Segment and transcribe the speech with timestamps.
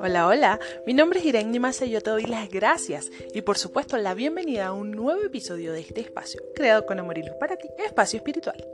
[0.00, 3.58] Hola, hola, mi nombre es Irene Massa y yo te doy las gracias y por
[3.58, 7.36] supuesto la bienvenida a un nuevo episodio de este espacio, creado con amor y luz
[7.40, 8.64] para ti, Espacio Espiritual.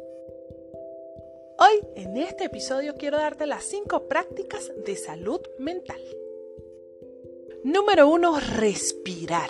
[1.58, 6.00] Hoy, en este episodio, quiero darte las 5 prácticas de salud mental.
[7.64, 8.40] Número 1.
[8.40, 9.48] Respirar.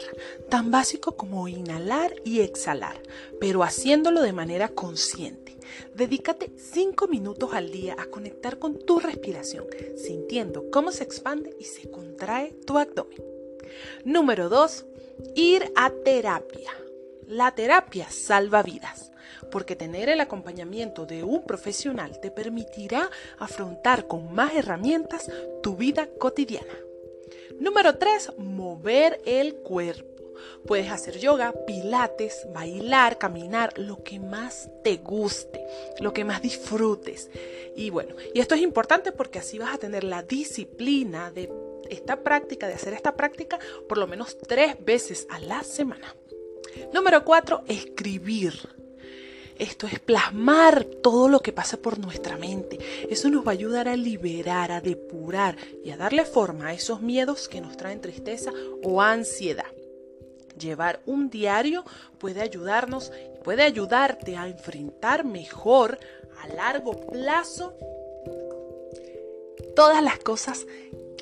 [0.50, 3.00] Tan básico como inhalar y exhalar,
[3.40, 5.56] pero haciéndolo de manera consciente.
[5.95, 9.64] Dedícate 5 minutos al día a conectar con tu respiración,
[9.96, 13.24] sintiendo cómo se expande y se contrae tu abdomen.
[14.04, 14.84] Número 2.
[15.34, 16.70] Ir a terapia.
[17.26, 19.10] La terapia salva vidas,
[19.51, 25.30] porque tener el acompañamiento de un profesional te permitirá afrontar con más herramientas
[25.62, 26.74] tu vida cotidiana.
[27.61, 28.33] Número 3.
[28.38, 30.10] Mover el cuerpo.
[30.66, 35.65] Puedes hacer yoga, pilates, bailar, caminar, lo que más te guste,
[36.01, 37.30] lo que más disfrutes.
[37.77, 41.51] Y bueno, y esto es importante porque así vas a tener la disciplina de
[41.88, 46.15] esta práctica, de hacer esta práctica por lo menos tres veces a la semana.
[46.93, 47.65] Número 4.
[47.69, 48.82] Escribir.
[49.58, 52.78] Esto es plasmar todo lo que pasa por nuestra mente.
[53.08, 57.00] Eso nos va a ayudar a liberar, a depurar y a darle forma a esos
[57.00, 59.66] miedos que nos traen tristeza o ansiedad.
[60.58, 61.84] Llevar un diario
[62.18, 65.98] puede ayudarnos y puede ayudarte a enfrentar mejor
[66.42, 67.75] a largo plazo
[69.75, 70.66] todas las cosas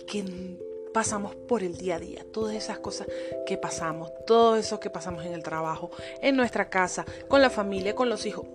[0.06, 0.58] que
[0.92, 3.06] pasamos por el día a día, todas esas cosas
[3.46, 7.94] que pasamos, todo eso que pasamos en el trabajo, en nuestra casa, con la familia,
[7.94, 8.47] con los hijos,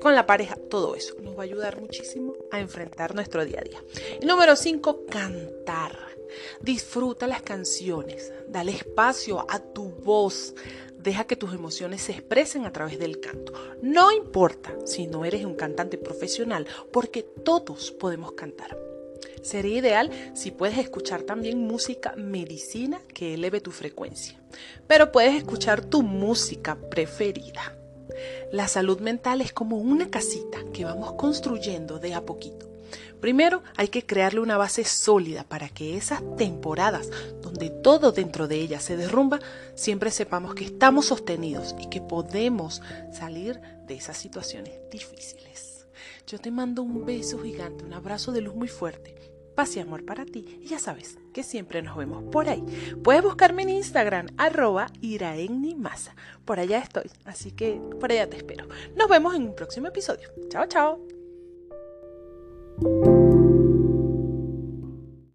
[0.00, 3.64] con la pareja, todo eso nos va a ayudar muchísimo a enfrentar nuestro día a
[3.64, 3.82] día.
[4.20, 5.98] Y número 5, cantar.
[6.60, 10.54] Disfruta las canciones, dale espacio a tu voz,
[10.98, 13.52] deja que tus emociones se expresen a través del canto.
[13.80, 18.87] No importa si no eres un cantante profesional, porque todos podemos cantar.
[19.42, 24.38] Sería ideal si puedes escuchar también música medicina que eleve tu frecuencia,
[24.86, 27.74] pero puedes escuchar tu música preferida.
[28.52, 32.68] La salud mental es como una casita que vamos construyendo de a poquito.
[33.20, 37.10] Primero hay que crearle una base sólida para que esas temporadas
[37.42, 39.40] donde todo dentro de ella se derrumba,
[39.74, 42.80] siempre sepamos que estamos sostenidos y que podemos
[43.12, 45.77] salir de esas situaciones difíciles.
[46.26, 49.14] Yo te mando un beso gigante, un abrazo de luz muy fuerte
[49.58, 50.60] paz y amor para ti.
[50.62, 52.64] Y ya sabes que siempre nos vemos por ahí.
[53.02, 56.14] Puedes buscarme en Instagram, arroba iraennimasa.
[56.44, 58.68] Por allá estoy, así que por allá te espero.
[58.94, 60.28] Nos vemos en un próximo episodio.
[60.48, 61.00] Chao, chao.